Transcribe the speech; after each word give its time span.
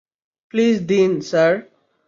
Please 0.53 0.75
দিন, 0.87 1.11
sir. 1.21 1.53